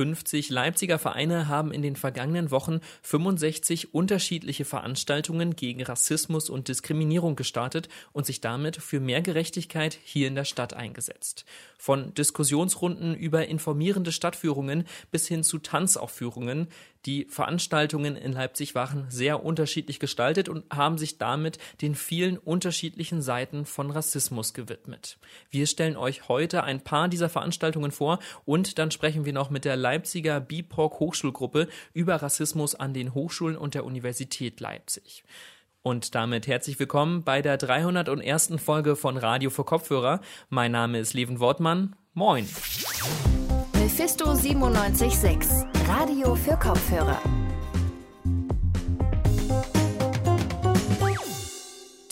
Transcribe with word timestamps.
50 0.00 0.48
Leipziger 0.48 0.98
Vereine 0.98 1.46
haben 1.48 1.72
in 1.72 1.82
den 1.82 1.94
vergangenen 1.94 2.50
Wochen 2.50 2.80
65 3.02 3.92
unterschiedliche 3.92 4.64
Veranstaltungen 4.64 5.56
gegen 5.56 5.82
Rassismus 5.82 6.48
und 6.48 6.68
Diskriminierung 6.68 7.36
gestartet 7.36 7.90
und 8.14 8.24
sich 8.24 8.40
damit 8.40 8.76
für 8.76 8.98
mehr 8.98 9.20
Gerechtigkeit 9.20 9.98
hier 10.02 10.26
in 10.26 10.36
der 10.36 10.46
Stadt 10.46 10.72
eingesetzt. 10.72 11.44
Von 11.76 12.14
Diskussionsrunden 12.14 13.14
über 13.14 13.48
informierende 13.48 14.10
Stadtführungen 14.10 14.86
bis 15.10 15.28
hin 15.28 15.44
zu 15.44 15.58
Tanzaufführungen. 15.58 16.68
Die 17.06 17.26
Veranstaltungen 17.30 18.16
in 18.16 18.32
Leipzig 18.32 18.74
waren 18.74 19.06
sehr 19.08 19.42
unterschiedlich 19.42 19.98
gestaltet 19.98 20.50
und 20.50 20.64
haben 20.70 20.98
sich 20.98 21.16
damit 21.16 21.58
den 21.80 21.94
vielen 21.94 22.36
unterschiedlichen 22.36 23.22
Seiten 23.22 23.64
von 23.64 23.90
Rassismus 23.90 24.52
gewidmet. 24.52 25.18
Wir 25.50 25.66
stellen 25.66 25.96
euch 25.96 26.28
heute 26.28 26.62
ein 26.64 26.82
paar 26.82 27.08
dieser 27.08 27.30
Veranstaltungen 27.30 27.90
vor 27.90 28.18
und 28.44 28.78
dann 28.78 28.90
sprechen 28.90 29.24
wir 29.24 29.32
noch 29.32 29.48
mit 29.48 29.64
der 29.64 29.76
Leipziger 29.90 30.38
BIPOC 30.38 31.00
Hochschulgruppe 31.00 31.66
über 31.92 32.22
Rassismus 32.22 32.76
an 32.76 32.94
den 32.94 33.12
Hochschulen 33.12 33.56
und 33.56 33.74
der 33.74 33.84
Universität 33.84 34.60
Leipzig. 34.60 35.24
Und 35.82 36.14
damit 36.14 36.46
herzlich 36.46 36.78
willkommen 36.78 37.24
bei 37.24 37.42
der 37.42 37.56
301. 37.56 38.52
Folge 38.58 38.94
von 38.94 39.16
Radio 39.16 39.50
für 39.50 39.64
Kopfhörer. 39.64 40.20
Mein 40.48 40.70
Name 40.70 41.00
ist 41.00 41.14
Leven 41.14 41.40
Wortmann. 41.40 41.96
Moin. 42.14 42.44
Mephisto 43.74 44.26
976, 44.26 45.66
Radio 45.88 46.36
für 46.36 46.56
Kopfhörer. 46.56 47.20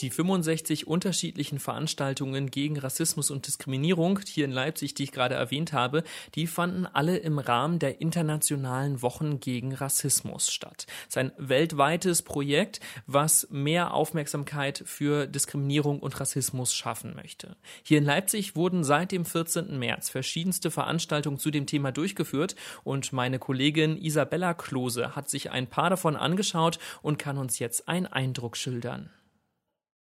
Die 0.00 0.10
65 0.10 0.86
unterschiedlichen 0.86 1.58
Veranstaltungen 1.58 2.52
gegen 2.52 2.78
Rassismus 2.78 3.32
und 3.32 3.48
Diskriminierung 3.48 4.20
hier 4.24 4.44
in 4.44 4.52
Leipzig, 4.52 4.94
die 4.94 5.02
ich 5.02 5.12
gerade 5.12 5.34
erwähnt 5.34 5.72
habe, 5.72 6.04
die 6.36 6.46
fanden 6.46 6.86
alle 6.86 7.16
im 7.16 7.40
Rahmen 7.40 7.80
der 7.80 8.00
internationalen 8.00 9.02
Wochen 9.02 9.40
gegen 9.40 9.74
Rassismus 9.74 10.52
statt. 10.52 10.86
Es 11.02 11.08
ist 11.08 11.18
ein 11.18 11.32
weltweites 11.36 12.22
Projekt, 12.22 12.78
was 13.08 13.48
mehr 13.50 13.92
Aufmerksamkeit 13.92 14.84
für 14.86 15.26
Diskriminierung 15.26 15.98
und 15.98 16.20
Rassismus 16.20 16.74
schaffen 16.74 17.16
möchte. 17.16 17.56
Hier 17.82 17.98
in 17.98 18.04
Leipzig 18.04 18.54
wurden 18.54 18.84
seit 18.84 19.10
dem 19.10 19.24
14. 19.24 19.80
März 19.80 20.10
verschiedenste 20.10 20.70
Veranstaltungen 20.70 21.38
zu 21.38 21.50
dem 21.50 21.66
Thema 21.66 21.90
durchgeführt 21.90 22.54
und 22.84 23.12
meine 23.12 23.40
Kollegin 23.40 23.96
Isabella 23.96 24.54
Klose 24.54 25.16
hat 25.16 25.28
sich 25.28 25.50
ein 25.50 25.66
paar 25.66 25.90
davon 25.90 26.14
angeschaut 26.14 26.78
und 27.02 27.18
kann 27.18 27.36
uns 27.36 27.58
jetzt 27.58 27.88
einen 27.88 28.06
Eindruck 28.06 28.56
schildern. 28.56 29.10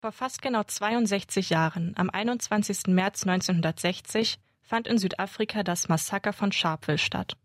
Vor 0.04 0.12
fast 0.12 0.42
genau 0.42 0.62
62 0.62 1.48
Jahren, 1.48 1.94
am 1.96 2.10
21. 2.10 2.88
März 2.88 3.22
1960, 3.26 4.38
fand 4.60 4.86
in 4.86 4.98
Südafrika 4.98 5.62
das 5.62 5.88
Massaker 5.88 6.34
von 6.34 6.52
Sharpeville 6.52 6.98
statt. 6.98 7.38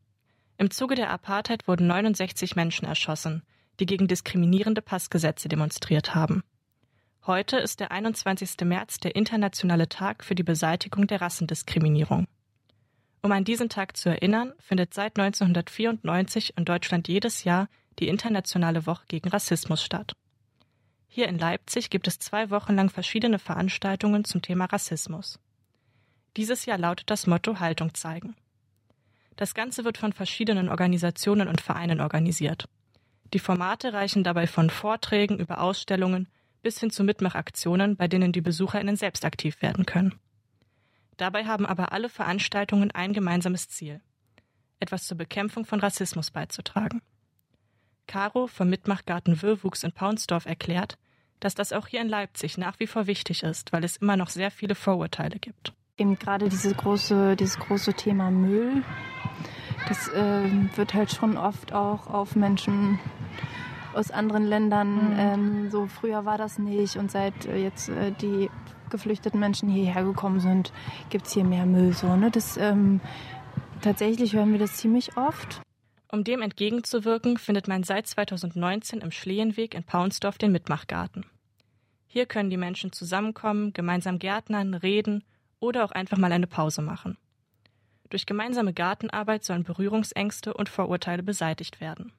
Im 0.57 0.69
Zuge 0.69 0.95
der 0.95 1.09
Apartheid 1.09 1.69
wurden 1.69 1.87
69 1.87 2.57
Menschen 2.57 2.85
erschossen, 2.85 3.43
die 3.79 3.85
gegen 3.85 4.09
diskriminierende 4.09 4.81
Passgesetze 4.81 5.47
demonstriert 5.47 6.15
haben. 6.15 6.43
Heute 7.25 7.55
ist 7.55 7.79
der 7.79 7.91
21. 7.91 8.57
März 8.65 8.97
der 8.97 9.15
internationale 9.15 9.87
Tag 9.87 10.25
für 10.25 10.35
die 10.35 10.43
Beseitigung 10.43 11.07
der 11.07 11.21
Rassendiskriminierung. 11.21 12.27
Um 13.21 13.31
an 13.31 13.45
diesen 13.45 13.69
Tag 13.69 13.95
zu 13.95 14.09
erinnern, 14.09 14.51
findet 14.59 14.93
seit 14.93 15.17
1994 15.17 16.57
in 16.57 16.65
Deutschland 16.65 17.07
jedes 17.07 17.45
Jahr 17.45 17.69
die 17.99 18.09
Internationale 18.09 18.85
Woche 18.85 19.05
gegen 19.07 19.29
Rassismus 19.29 19.81
statt. 19.81 20.11
Hier 21.11 21.27
in 21.27 21.39
Leipzig 21.39 21.89
gibt 21.89 22.07
es 22.07 22.19
zwei 22.19 22.51
Wochen 22.51 22.75
lang 22.75 22.89
verschiedene 22.89 23.39
Veranstaltungen 23.39 24.23
zum 24.25 24.43
Thema 24.43 24.65
Rassismus. 24.65 25.39
Dieses 26.37 26.65
Jahr 26.65 26.77
lautet 26.77 27.09
das 27.09 27.25
Motto 27.25 27.59
Haltung 27.59 27.95
zeigen. 27.95 28.35
Das 29.35 29.55
Ganze 29.55 29.83
wird 29.85 29.97
von 29.97 30.13
verschiedenen 30.13 30.69
Organisationen 30.69 31.47
und 31.47 31.61
Vereinen 31.61 31.99
organisiert. 31.99 32.69
Die 33.33 33.39
Formate 33.39 33.91
reichen 33.91 34.23
dabei 34.23 34.45
von 34.45 34.69
Vorträgen 34.69 35.39
über 35.39 35.61
Ausstellungen 35.61 36.27
bis 36.61 36.79
hin 36.79 36.91
zu 36.91 37.03
Mitmachaktionen, 37.03 37.95
bei 37.95 38.07
denen 38.07 38.31
die 38.31 38.41
BesucherInnen 38.41 38.95
selbst 38.95 39.25
aktiv 39.25 39.61
werden 39.63 39.87
können. 39.87 40.19
Dabei 41.17 41.45
haben 41.45 41.65
aber 41.65 41.91
alle 41.91 42.09
Veranstaltungen 42.09 42.91
ein 42.91 43.13
gemeinsames 43.13 43.67
Ziel, 43.67 44.01
etwas 44.79 45.07
zur 45.07 45.17
Bekämpfung 45.17 45.65
von 45.65 45.79
Rassismus 45.79 46.31
beizutragen. 46.31 47.01
Caro 48.07 48.47
vom 48.47 48.69
Mitmachgarten 48.69 49.41
Wirrwuchs 49.41 49.83
in 49.83 49.91
Paunsdorf 49.91 50.45
erklärt, 50.45 50.97
dass 51.39 51.55
das 51.55 51.73
auch 51.73 51.87
hier 51.87 52.01
in 52.01 52.09
Leipzig 52.09 52.57
nach 52.57 52.79
wie 52.79 52.87
vor 52.87 53.07
wichtig 53.07 53.43
ist, 53.43 53.71
weil 53.73 53.83
es 53.83 53.97
immer 53.97 54.17
noch 54.17 54.29
sehr 54.29 54.51
viele 54.51 54.75
Vorurteile 54.75 55.39
gibt. 55.39 55.73
Eben 55.97 56.17
gerade 56.17 56.47
diese 56.49 56.73
große, 56.73 57.35
dieses 57.35 57.57
große 57.59 57.93
Thema 57.93 58.31
Müll, 58.31 58.83
das 59.87 60.07
äh, 60.09 60.43
wird 60.75 60.93
halt 60.93 61.11
schon 61.11 61.37
oft 61.37 61.73
auch 61.73 62.07
auf 62.07 62.35
Menschen 62.35 62.99
aus 63.93 64.11
anderen 64.11 64.45
Ländern, 64.45 65.13
mhm. 65.13 65.19
ähm, 65.19 65.71
so 65.71 65.87
früher 65.87 66.25
war 66.25 66.37
das 66.37 66.59
nicht 66.59 66.95
und 66.97 67.11
seit 67.11 67.45
äh, 67.45 67.57
jetzt 67.57 67.89
äh, 67.89 68.11
die 68.11 68.49
geflüchteten 68.89 69.39
Menschen 69.39 69.69
hierher 69.69 70.03
gekommen 70.03 70.39
sind, 70.39 70.73
gibt 71.09 71.27
es 71.27 71.33
hier 71.33 71.43
mehr 71.43 71.65
Müll. 71.65 71.93
So, 71.93 72.15
ne? 72.15 72.31
das, 72.31 72.57
ähm, 72.57 73.01
tatsächlich 73.81 74.33
hören 74.33 74.51
wir 74.51 74.59
das 74.59 74.75
ziemlich 74.77 75.15
oft. 75.17 75.61
Um 76.11 76.23
dem 76.23 76.41
entgegenzuwirken, 76.41 77.37
findet 77.37 77.67
man 77.67 77.83
seit 77.83 78.07
2019 78.07 79.01
im 79.01 79.11
Schleenweg 79.11 79.75
in 79.75 79.83
Paunsdorf 79.83 80.39
den 80.39 80.51
Mitmachgarten. 80.51 81.25
Hier 82.07 82.25
können 82.25 82.49
die 82.49 82.57
Menschen 82.57 82.91
zusammenkommen, 82.91 83.73
gemeinsam 83.73 84.17
gärtnern, 84.17 84.73
reden 84.73 85.23
oder 85.59 85.85
auch 85.85 85.91
einfach 85.91 86.17
mal 86.17 86.31
eine 86.31 86.47
Pause 86.47 86.81
machen. 86.81 87.17
Durch 88.09 88.25
gemeinsame 88.25 88.73
Gartenarbeit 88.73 89.43
sollen 89.43 89.63
Berührungsängste 89.63 90.55
und 90.55 90.67
Vorurteile 90.67 91.21
beseitigt 91.21 91.79
werden. 91.79 92.11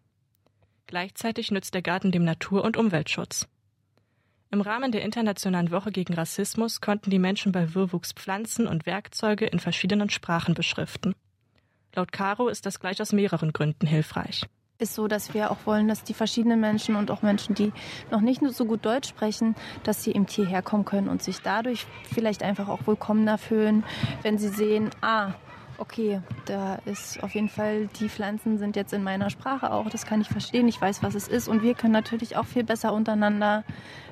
Gleichzeitig 0.86 1.50
nützt 1.50 1.74
der 1.74 1.82
Garten 1.82 2.12
dem 2.12 2.24
Natur- 2.24 2.62
und 2.62 2.76
Umweltschutz. 2.76 3.48
Im 4.52 4.60
Rahmen 4.60 4.92
der 4.92 5.02
Internationalen 5.02 5.72
Woche 5.72 5.90
gegen 5.90 6.14
Rassismus 6.14 6.80
konnten 6.80 7.10
die 7.10 7.18
Menschen 7.18 7.50
bei 7.50 7.74
Wirrwuchs 7.74 8.12
Pflanzen 8.12 8.68
und 8.68 8.86
Werkzeuge 8.86 9.46
in 9.46 9.58
verschiedenen 9.58 10.10
Sprachen 10.10 10.54
beschriften. 10.54 11.14
Laut 11.94 12.12
Caro 12.12 12.48
ist 12.48 12.66
das 12.66 12.78
gleich 12.78 13.00
aus 13.00 13.12
mehreren 13.12 13.52
Gründen 13.52 13.86
hilfreich. 13.86 14.44
Ist 14.78 14.94
so, 14.94 15.08
dass 15.08 15.34
wir 15.34 15.50
auch 15.50 15.66
wollen, 15.66 15.88
dass 15.88 16.04
die 16.04 16.14
verschiedenen 16.14 16.60
Menschen 16.60 16.96
und 16.96 17.10
auch 17.10 17.20
Menschen, 17.20 17.54
die 17.54 17.72
noch 18.10 18.20
nicht 18.20 18.40
so 18.52 18.64
gut 18.64 18.86
Deutsch 18.86 19.08
sprechen, 19.08 19.54
dass 19.82 20.04
sie 20.04 20.12
eben 20.12 20.26
hierher 20.26 20.62
kommen 20.62 20.84
können 20.84 21.08
und 21.08 21.22
sich 21.22 21.42
dadurch 21.42 21.86
vielleicht 22.14 22.42
einfach 22.42 22.68
auch 22.68 22.86
willkommener 22.86 23.36
fühlen, 23.36 23.84
wenn 24.22 24.38
sie 24.38 24.48
sehen, 24.48 24.90
ah, 25.02 25.34
okay, 25.76 26.20
da 26.44 26.76
ist 26.84 27.22
auf 27.22 27.34
jeden 27.34 27.48
Fall, 27.48 27.88
die 27.98 28.08
Pflanzen 28.08 28.58
sind 28.58 28.76
jetzt 28.76 28.92
in 28.92 29.02
meiner 29.02 29.30
Sprache 29.30 29.72
auch, 29.72 29.88
das 29.90 30.06
kann 30.06 30.20
ich 30.20 30.28
verstehen, 30.28 30.68
ich 30.68 30.80
weiß, 30.80 31.02
was 31.02 31.14
es 31.14 31.26
ist. 31.26 31.48
Und 31.48 31.62
wir 31.62 31.74
können 31.74 31.92
natürlich 31.92 32.36
auch 32.36 32.46
viel 32.46 32.64
besser 32.64 32.92
untereinander, 32.92 33.64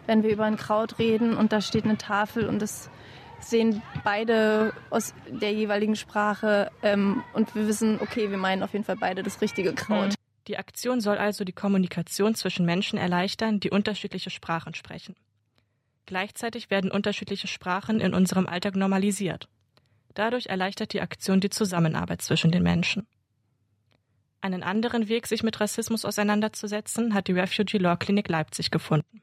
wenn 0.06 0.22
wir 0.22 0.30
über 0.30 0.44
ein 0.44 0.56
Kraut 0.56 0.98
reden 0.98 1.36
und 1.36 1.52
da 1.52 1.60
steht 1.60 1.84
eine 1.84 1.98
Tafel 1.98 2.48
und 2.48 2.60
das 2.60 2.90
sehen 3.40 3.82
beide 4.04 4.72
aus 4.90 5.14
der 5.28 5.52
jeweiligen 5.52 5.96
Sprache 5.96 6.70
ähm, 6.82 7.22
und 7.34 7.54
wir 7.54 7.66
wissen, 7.66 7.98
okay, 8.00 8.30
wir 8.30 8.38
meinen 8.38 8.62
auf 8.62 8.72
jeden 8.72 8.84
Fall 8.84 8.96
beide 8.96 9.22
das 9.22 9.40
richtige 9.40 9.72
Kraut. 9.74 10.14
Die 10.48 10.56
Aktion 10.56 11.00
soll 11.00 11.18
also 11.18 11.44
die 11.44 11.52
Kommunikation 11.52 12.34
zwischen 12.34 12.64
Menschen 12.64 12.98
erleichtern, 12.98 13.60
die 13.60 13.70
unterschiedliche 13.70 14.30
Sprachen 14.30 14.74
sprechen. 14.74 15.14
Gleichzeitig 16.06 16.70
werden 16.70 16.90
unterschiedliche 16.90 17.48
Sprachen 17.48 18.00
in 18.00 18.14
unserem 18.14 18.46
Alltag 18.46 18.74
normalisiert. 18.76 19.46
Dadurch 20.14 20.46
erleichtert 20.46 20.94
die 20.94 21.02
Aktion 21.02 21.40
die 21.40 21.50
Zusammenarbeit 21.50 22.22
zwischen 22.22 22.50
den 22.50 22.62
Menschen. 22.62 23.06
Einen 24.40 24.62
anderen 24.62 25.08
Weg, 25.08 25.26
sich 25.26 25.42
mit 25.42 25.60
Rassismus 25.60 26.04
auseinanderzusetzen, 26.04 27.12
hat 27.12 27.28
die 27.28 27.32
Refugee 27.32 27.78
Law 27.78 27.96
Clinic 27.96 28.28
Leipzig 28.28 28.70
gefunden. 28.70 29.22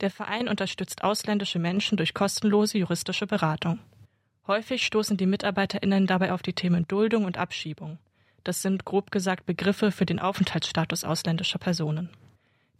Der 0.00 0.10
Verein 0.10 0.48
unterstützt 0.48 1.02
ausländische 1.04 1.58
Menschen 1.58 1.96
durch 1.96 2.12
kostenlose 2.12 2.78
juristische 2.78 3.26
Beratung. 3.26 3.78
Häufig 4.46 4.84
stoßen 4.84 5.16
die 5.16 5.26
MitarbeiterInnen 5.26 6.06
dabei 6.06 6.32
auf 6.32 6.42
die 6.42 6.52
Themen 6.52 6.86
Duldung 6.86 7.24
und 7.24 7.38
Abschiebung. 7.38 7.98
Das 8.44 8.62
sind 8.62 8.84
grob 8.84 9.10
gesagt 9.10 9.46
Begriffe 9.46 9.90
für 9.90 10.06
den 10.06 10.20
Aufenthaltsstatus 10.20 11.02
ausländischer 11.02 11.58
Personen. 11.58 12.10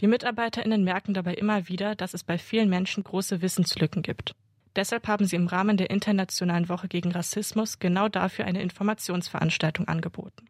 Die 0.01 0.07
MitarbeiterInnen 0.07 0.85
merken 0.85 1.15
dabei 1.15 1.35
immer 1.35 1.69
wieder, 1.69 1.95
dass 1.95 2.13
es 2.13 2.23
bei 2.23 2.39
vielen 2.39 2.69
Menschen 2.69 3.03
große 3.03 3.41
Wissenslücken 3.41 4.03
gibt. 4.03 4.35
Deshalb 4.77 5.09
haben 5.09 5.25
sie 5.25 5.37
im 5.37 5.47
Rahmen 5.47 5.79
der 5.79 5.89
Internationalen 5.89 6.69
Woche 6.69 6.87
gegen 6.87 7.11
Rassismus 7.11 7.79
genau 7.79 8.11
dafür 8.11 8.45
eine 8.45 8.61
Informationsveranstaltung 8.61 9.89
angeboten. 9.89 10.47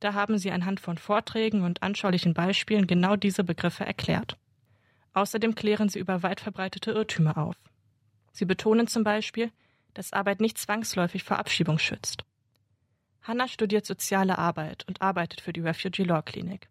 Da 0.00 0.14
haben 0.14 0.38
sie 0.38 0.50
anhand 0.50 0.80
von 0.80 0.96
Vorträgen 0.96 1.60
und 1.62 1.82
anschaulichen 1.82 2.32
Beispielen 2.32 2.86
genau 2.86 3.16
diese 3.16 3.44
Begriffe 3.44 3.84
erklärt. 3.84 4.38
Außerdem 5.12 5.54
klären 5.54 5.88
sie 5.88 5.98
über 5.98 6.22
weit 6.22 6.40
verbreitete 6.40 6.92
Irrtümer 6.92 7.38
auf. 7.38 7.56
Sie 8.32 8.44
betonen 8.44 8.86
zum 8.86 9.02
Beispiel, 9.02 9.50
dass 9.94 10.12
Arbeit 10.12 10.40
nicht 10.40 10.58
zwangsläufig 10.58 11.24
vor 11.24 11.38
Abschiebung 11.38 11.78
schützt. 11.78 12.24
Hannah 13.22 13.48
studiert 13.48 13.84
soziale 13.84 14.38
Arbeit 14.38 14.84
und 14.88 15.02
arbeitet 15.02 15.40
für 15.40 15.52
die 15.52 15.60
Refugee 15.60 16.04
Law 16.04 16.22
Clinic. 16.22 16.68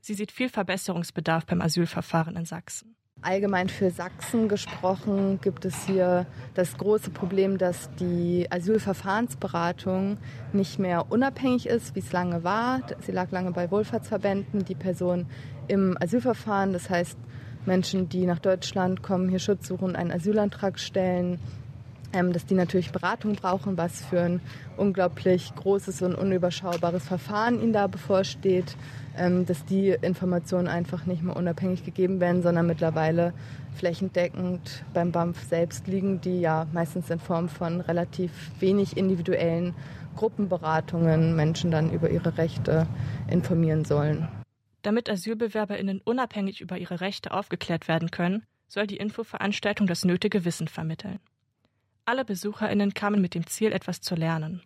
Sie 0.00 0.14
sieht 0.14 0.32
viel 0.32 0.48
Verbesserungsbedarf 0.48 1.46
beim 1.46 1.60
Asylverfahren 1.60 2.36
in 2.36 2.46
Sachsen. 2.46 2.96
Allgemein 3.20 3.68
für 3.68 3.90
Sachsen 3.90 4.48
gesprochen 4.48 5.40
gibt 5.40 5.64
es 5.64 5.86
hier 5.86 6.24
das 6.54 6.78
große 6.78 7.10
Problem, 7.10 7.58
dass 7.58 7.90
die 7.96 8.46
Asylverfahrensberatung 8.48 10.18
nicht 10.52 10.78
mehr 10.78 11.10
unabhängig 11.10 11.66
ist, 11.66 11.96
wie 11.96 11.98
es 11.98 12.12
lange 12.12 12.44
war. 12.44 12.80
Sie 13.00 13.10
lag 13.10 13.32
lange 13.32 13.50
bei 13.50 13.72
Wohlfahrtsverbänden. 13.72 14.64
Die 14.64 14.76
Person 14.76 15.26
im 15.66 15.96
Asylverfahren, 16.00 16.72
das 16.72 16.90
heißt 16.90 17.18
Menschen, 17.68 18.08
die 18.08 18.26
nach 18.26 18.40
Deutschland 18.40 19.02
kommen, 19.04 19.28
hier 19.28 19.38
Schutz 19.38 19.68
suchen, 19.68 19.94
einen 19.94 20.10
Asylantrag 20.10 20.80
stellen, 20.80 21.38
ähm, 22.12 22.32
dass 22.32 22.46
die 22.46 22.54
natürlich 22.54 22.90
Beratung 22.90 23.34
brauchen, 23.34 23.76
was 23.76 24.02
für 24.02 24.20
ein 24.20 24.40
unglaublich 24.76 25.54
großes 25.54 26.02
und 26.02 26.14
unüberschaubares 26.14 27.04
Verfahren 27.04 27.62
ihnen 27.62 27.74
da 27.74 27.86
bevorsteht, 27.86 28.76
ähm, 29.16 29.44
dass 29.44 29.64
die 29.66 29.90
Informationen 29.90 30.68
einfach 30.68 31.04
nicht 31.04 31.22
mehr 31.22 31.36
unabhängig 31.36 31.84
gegeben 31.84 32.18
werden, 32.18 32.42
sondern 32.42 32.66
mittlerweile 32.66 33.34
flächendeckend 33.74 34.84
beim 34.94 35.12
BAMF 35.12 35.42
selbst 35.44 35.86
liegen, 35.86 36.20
die 36.20 36.40
ja 36.40 36.66
meistens 36.72 37.10
in 37.10 37.20
Form 37.20 37.48
von 37.48 37.80
relativ 37.82 38.32
wenig 38.58 38.96
individuellen 38.96 39.74
Gruppenberatungen 40.16 41.36
Menschen 41.36 41.70
dann 41.70 41.92
über 41.92 42.10
ihre 42.10 42.38
Rechte 42.38 42.86
informieren 43.30 43.84
sollen. 43.84 44.26
Damit 44.82 45.10
AsylbewerberInnen 45.10 46.00
unabhängig 46.00 46.60
über 46.60 46.78
ihre 46.78 47.00
Rechte 47.00 47.32
aufgeklärt 47.32 47.88
werden 47.88 48.10
können, 48.10 48.44
soll 48.68 48.86
die 48.86 48.96
Infoveranstaltung 48.96 49.86
das 49.86 50.04
nötige 50.04 50.44
Wissen 50.44 50.68
vermitteln. 50.68 51.18
Alle 52.04 52.24
BesucherInnen 52.24 52.94
kamen 52.94 53.20
mit 53.20 53.34
dem 53.34 53.46
Ziel, 53.46 53.72
etwas 53.72 54.00
zu 54.00 54.14
lernen. 54.14 54.62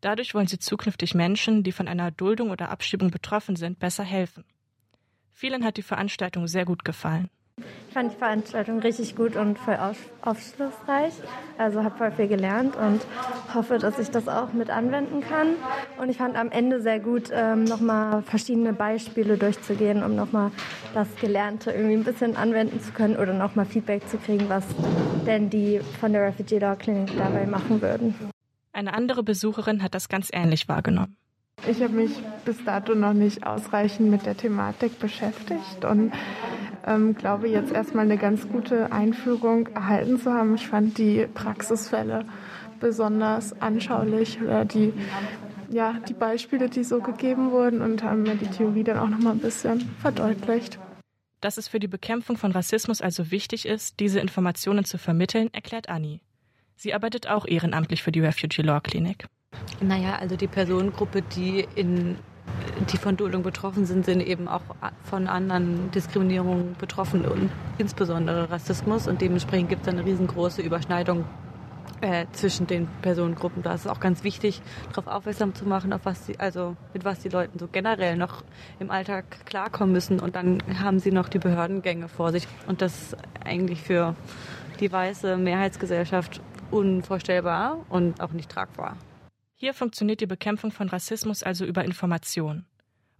Dadurch 0.00 0.34
wollen 0.34 0.46
sie 0.46 0.58
zukünftig 0.58 1.14
Menschen, 1.14 1.62
die 1.62 1.72
von 1.72 1.88
einer 1.88 2.10
Duldung 2.10 2.50
oder 2.50 2.70
Abschiebung 2.70 3.10
betroffen 3.10 3.56
sind, 3.56 3.78
besser 3.78 4.04
helfen. 4.04 4.44
Vielen 5.32 5.64
hat 5.64 5.76
die 5.76 5.82
Veranstaltung 5.82 6.46
sehr 6.46 6.64
gut 6.64 6.84
gefallen. 6.84 7.30
Ich 7.58 7.94
fand 7.94 8.12
die 8.12 8.16
Veranstaltung 8.16 8.78
richtig 8.78 9.16
gut 9.16 9.34
und 9.34 9.58
voll 9.58 9.76
aufschlussreich. 10.22 11.12
Also 11.58 11.82
habe 11.82 11.98
voll 11.98 12.12
viel 12.12 12.28
gelernt 12.28 12.76
und 12.76 13.00
hoffe, 13.52 13.78
dass 13.78 13.98
ich 13.98 14.10
das 14.10 14.28
auch 14.28 14.52
mit 14.52 14.70
anwenden 14.70 15.20
kann. 15.22 15.56
Und 16.00 16.08
ich 16.08 16.18
fand 16.18 16.36
am 16.36 16.50
Ende 16.52 16.80
sehr 16.80 17.00
gut, 17.00 17.30
ähm, 17.32 17.64
nochmal 17.64 18.22
verschiedene 18.22 18.72
Beispiele 18.72 19.36
durchzugehen, 19.36 20.04
um 20.04 20.14
nochmal 20.14 20.52
das 20.94 21.08
Gelernte 21.20 21.72
irgendwie 21.72 21.96
ein 21.96 22.04
bisschen 22.04 22.36
anwenden 22.36 22.80
zu 22.80 22.92
können 22.92 23.16
oder 23.16 23.32
nochmal 23.32 23.66
Feedback 23.66 24.08
zu 24.08 24.18
kriegen, 24.18 24.48
was 24.48 24.64
denn 25.26 25.50
die 25.50 25.80
von 25.98 26.12
der 26.12 26.22
Refugee 26.22 26.58
Law 26.58 26.76
Clinic 26.76 27.10
dabei 27.18 27.44
machen 27.46 27.82
würden. 27.82 28.14
Eine 28.72 28.94
andere 28.94 29.24
Besucherin 29.24 29.82
hat 29.82 29.94
das 29.94 30.08
ganz 30.08 30.28
ähnlich 30.32 30.68
wahrgenommen. 30.68 31.16
Ich 31.68 31.82
habe 31.82 31.92
mich 31.92 32.12
bis 32.44 32.64
dato 32.64 32.94
noch 32.94 33.12
nicht 33.12 33.46
ausreichend 33.46 34.10
mit 34.10 34.24
der 34.24 34.36
Thematik 34.36 34.98
beschäftigt 34.98 35.84
und 35.84 36.12
ähm, 36.86 37.14
glaube 37.14 37.48
jetzt 37.48 37.72
erstmal 37.72 38.04
eine 38.04 38.16
ganz 38.16 38.48
gute 38.48 38.92
Einführung 38.92 39.68
erhalten 39.68 40.18
zu 40.18 40.32
haben. 40.32 40.54
Ich 40.54 40.68
fand 40.68 40.98
die 40.98 41.26
Praxisfälle 41.32 42.24
besonders 42.80 43.60
anschaulich 43.60 44.40
oder 44.40 44.64
die, 44.64 44.92
ja, 45.70 45.94
die 46.08 46.14
Beispiele, 46.14 46.68
die 46.68 46.84
so 46.84 47.00
gegeben 47.00 47.50
wurden 47.50 47.82
und 47.82 48.02
haben 48.02 48.22
mir 48.22 48.34
die 48.34 48.46
Theorie 48.46 48.84
dann 48.84 48.98
auch 48.98 49.08
noch 49.08 49.20
mal 49.20 49.32
ein 49.32 49.38
bisschen 49.38 49.80
verdeutlicht. 50.00 50.78
Dass 51.40 51.56
es 51.56 51.68
für 51.68 51.80
die 51.80 51.88
Bekämpfung 51.88 52.36
von 52.36 52.52
Rassismus 52.52 53.00
also 53.00 53.30
wichtig 53.30 53.66
ist, 53.66 54.00
diese 54.00 54.20
Informationen 54.20 54.84
zu 54.84 54.98
vermitteln, 54.98 55.48
erklärt 55.52 55.88
Anni. 55.88 56.20
Sie 56.76 56.94
arbeitet 56.94 57.28
auch 57.28 57.46
ehrenamtlich 57.46 58.02
für 58.02 58.12
die 58.12 58.20
Refugee 58.20 58.62
Law 58.62 58.80
Clinic. 58.80 59.26
Naja, 59.82 60.16
also 60.16 60.36
die 60.36 60.46
Personengruppe, 60.46 61.22
die 61.22 61.66
in 61.74 62.16
die 62.92 62.96
von 62.96 63.16
Duldung 63.16 63.42
betroffen 63.42 63.84
sind, 63.84 64.04
sind 64.04 64.20
eben 64.20 64.48
auch 64.48 64.62
von 65.04 65.26
anderen 65.26 65.90
Diskriminierungen 65.90 66.76
betroffen 66.78 67.24
und 67.24 67.50
insbesondere 67.78 68.50
Rassismus. 68.50 69.06
Und 69.06 69.20
dementsprechend 69.20 69.68
gibt 69.68 69.82
es 69.82 69.88
eine 69.88 70.04
riesengroße 70.04 70.62
Überschneidung 70.62 71.24
äh, 72.00 72.26
zwischen 72.32 72.66
den 72.66 72.88
Personengruppen. 73.02 73.62
Da 73.62 73.74
ist 73.74 73.82
es 73.82 73.86
auch 73.86 74.00
ganz 74.00 74.24
wichtig, 74.24 74.62
darauf 74.92 75.06
aufmerksam 75.06 75.54
zu 75.54 75.66
machen, 75.66 75.92
auf 75.92 76.00
was 76.04 76.26
sie, 76.26 76.38
also 76.38 76.76
mit 76.94 77.04
was 77.04 77.20
die 77.20 77.28
Leute 77.28 77.50
so 77.58 77.68
generell 77.70 78.16
noch 78.16 78.42
im 78.78 78.90
Alltag 78.90 79.24
klarkommen 79.46 79.92
müssen. 79.92 80.20
Und 80.20 80.36
dann 80.36 80.62
haben 80.82 80.98
sie 80.98 81.12
noch 81.12 81.28
die 81.28 81.38
Behördengänge 81.38 82.08
vor 82.08 82.32
sich. 82.32 82.46
Und 82.66 82.82
das 82.82 82.94
ist 82.94 83.16
eigentlich 83.44 83.82
für 83.82 84.14
die 84.80 84.90
weiße 84.90 85.36
Mehrheitsgesellschaft 85.36 86.40
unvorstellbar 86.70 87.78
und 87.88 88.20
auch 88.20 88.32
nicht 88.32 88.50
tragbar. 88.50 88.96
Hier 89.60 89.74
funktioniert 89.74 90.22
die 90.22 90.26
Bekämpfung 90.26 90.72
von 90.72 90.88
Rassismus 90.88 91.42
also 91.42 91.66
über 91.66 91.84
Information. 91.84 92.64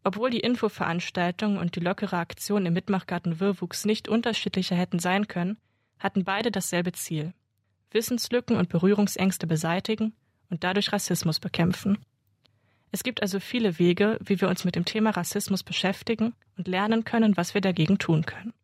Obwohl 0.04 0.31
die 0.31 0.40
Infoveranstaltung 0.40 1.58
und 1.58 1.76
die 1.76 1.81
lockere 1.81 2.16
Aktion 2.16 2.64
im 2.64 2.72
Mitmachgarten 2.72 3.40
Wirrwuchs 3.40 3.84
nicht 3.84 4.08
unterschiedlicher 4.08 4.75
hätten 4.75 5.00
sein 5.00 5.28
können, 5.28 5.58
hatten 5.98 6.25
beide 6.25 6.50
dasselbe 6.50 6.92
Ziel. 6.92 7.34
Wissenslücken 7.90 8.56
und 8.56 8.70
Berührungsängste 8.70 9.46
beseitigen 9.46 10.14
und 10.48 10.64
dadurch 10.64 10.94
Rassismus 10.94 11.40
bekämpfen. 11.40 11.98
Es 12.90 13.02
gibt 13.02 13.20
also 13.20 13.38
viele 13.38 13.78
Wege, 13.78 14.19
wie 14.25 14.40
wir 14.40 14.48
uns 14.48 14.64
mit 14.64 14.76
dem 14.76 14.87
Thema 14.87 15.10
Rassismus 15.10 15.62
beschäftigen 15.62 16.32
und 16.56 16.69
lernen 16.69 17.04
können, 17.04 17.37
was 17.37 17.52
wir 17.52 17.60
dagegen 17.60 17.98
tun 17.98 18.25
können. 18.25 18.54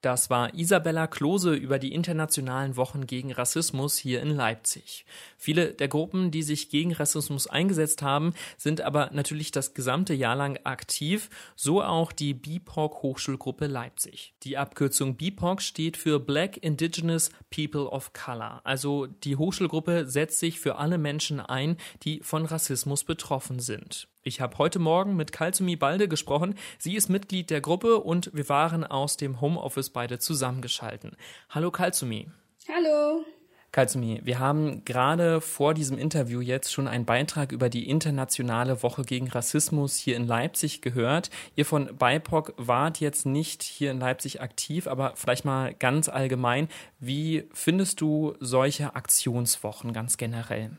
Das 0.00 0.30
war 0.30 0.54
Isabella 0.54 1.08
Klose 1.08 1.54
über 1.54 1.80
die 1.80 1.92
internationalen 1.92 2.76
Wochen 2.76 3.08
gegen 3.08 3.32
Rassismus 3.32 3.96
hier 3.96 4.22
in 4.22 4.30
Leipzig. 4.30 5.04
Viele 5.36 5.72
der 5.72 5.88
Gruppen, 5.88 6.30
die 6.30 6.44
sich 6.44 6.70
gegen 6.70 6.92
Rassismus 6.92 7.48
eingesetzt 7.48 8.00
haben, 8.00 8.32
sind 8.56 8.80
aber 8.80 9.10
natürlich 9.12 9.50
das 9.50 9.74
gesamte 9.74 10.14
Jahr 10.14 10.36
lang 10.36 10.56
aktiv, 10.62 11.30
so 11.56 11.82
auch 11.82 12.12
die 12.12 12.32
BIPOC 12.32 13.02
Hochschulgruppe 13.02 13.66
Leipzig. 13.66 14.34
Die 14.44 14.56
Abkürzung 14.56 15.16
BIPOC 15.16 15.60
steht 15.60 15.96
für 15.96 16.20
Black 16.20 16.58
Indigenous 16.58 17.30
People 17.50 17.88
of 17.88 18.12
Color. 18.12 18.60
Also 18.62 19.06
die 19.06 19.34
Hochschulgruppe 19.34 20.06
setzt 20.06 20.38
sich 20.38 20.60
für 20.60 20.76
alle 20.76 20.98
Menschen 20.98 21.40
ein, 21.40 21.76
die 22.04 22.20
von 22.22 22.46
Rassismus 22.46 23.02
betroffen 23.02 23.58
sind. 23.58 24.06
Ich 24.28 24.42
habe 24.42 24.58
heute 24.58 24.78
Morgen 24.78 25.16
mit 25.16 25.32
Kalzumi 25.32 25.74
Balde 25.76 26.06
gesprochen. 26.06 26.54
Sie 26.76 26.96
ist 26.96 27.08
Mitglied 27.08 27.48
der 27.48 27.62
Gruppe 27.62 27.98
und 27.98 28.30
wir 28.34 28.46
waren 28.50 28.84
aus 28.84 29.16
dem 29.16 29.40
Homeoffice 29.40 29.88
beide 29.88 30.18
zusammengeschalten. 30.18 31.16
Hallo 31.48 31.70
Kalzumi. 31.70 32.28
Hallo. 32.68 33.24
Kalzumi, 33.72 34.20
wir 34.24 34.38
haben 34.38 34.84
gerade 34.84 35.40
vor 35.40 35.72
diesem 35.72 35.96
Interview 35.96 36.42
jetzt 36.42 36.70
schon 36.70 36.88
einen 36.88 37.06
Beitrag 37.06 37.52
über 37.52 37.70
die 37.70 37.88
internationale 37.88 38.82
Woche 38.82 39.02
gegen 39.02 39.28
Rassismus 39.28 39.96
hier 39.96 40.16
in 40.16 40.26
Leipzig 40.26 40.82
gehört. 40.82 41.30
Ihr 41.56 41.64
von 41.64 41.96
BIPOC 41.96 42.52
wart 42.58 43.00
jetzt 43.00 43.24
nicht 43.24 43.62
hier 43.62 43.90
in 43.90 43.98
Leipzig 43.98 44.42
aktiv, 44.42 44.88
aber 44.88 45.12
vielleicht 45.16 45.46
mal 45.46 45.72
ganz 45.72 46.10
allgemein, 46.10 46.68
wie 47.00 47.48
findest 47.54 48.02
du 48.02 48.34
solche 48.40 48.94
Aktionswochen 48.94 49.94
ganz 49.94 50.18
generell? 50.18 50.72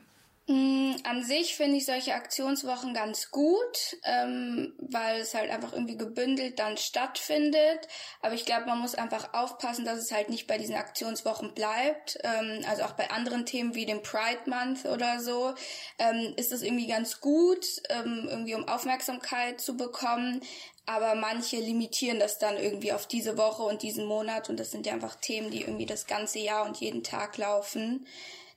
Mm, 0.50 0.96
an 1.04 1.24
sich 1.24 1.56
finde 1.56 1.78
ich 1.78 1.86
solche 1.86 2.16
Aktionswochen 2.16 2.96
ganz 2.96 3.30
gut, 3.30 3.98
ähm, 4.04 4.74
weil 4.80 5.22
es 5.22 5.36
halt 5.36 5.52
einfach 5.52 5.74
irgendwie 5.74 5.96
gebündelt 5.96 6.58
dann 6.58 6.76
stattfindet. 6.76 7.88
Aber 8.24 8.34
ich 8.34 8.46
glaube, 8.46 8.66
man 8.66 8.80
muss 8.80 8.96
einfach 8.96 9.36
aufpassen, 9.36 9.86
dass 9.86 10.00
es 10.00 10.12
halt 10.12 10.30
nicht 10.30 10.48
bei 10.48 10.58
diesen 10.58 10.74
Aktionswochen 10.74 11.54
bleibt. 11.54 12.18
Ähm, 12.24 12.66
also 12.68 12.82
auch 12.82 12.94
bei 12.94 13.12
anderen 13.12 13.46
Themen 13.46 13.76
wie 13.76 13.86
dem 13.86 14.02
Pride 14.02 14.50
Month 14.50 14.86
oder 14.86 15.20
so 15.20 15.54
ähm, 16.00 16.34
ist 16.36 16.52
es 16.52 16.64
irgendwie 16.64 16.88
ganz 16.88 17.22
gut, 17.22 17.68
ähm, 17.90 18.26
irgendwie 18.28 18.56
um 18.56 18.68
Aufmerksamkeit 18.68 19.62
zu 19.62 19.78
bekommen. 19.78 20.42
Aber 20.88 21.14
manche 21.14 21.58
limitieren 21.58 22.18
das 22.20 22.40
dann 22.40 22.58
irgendwie 22.58 22.92
auf 22.92 23.06
diese 23.06 23.38
Woche 23.38 23.62
und 23.62 23.84
diesen 23.84 24.06
Monat. 24.06 24.50
Und 24.50 24.60
das 24.60 24.72
sind 24.72 24.88
ja 24.88 24.94
einfach 24.94 25.14
Themen, 25.18 25.52
die 25.52 25.62
irgendwie 25.62 25.86
das 25.86 26.08
ganze 26.08 26.40
Jahr 26.40 26.66
und 26.66 26.78
jeden 26.78 27.04
Tag 27.04 27.38
laufen. 27.38 28.08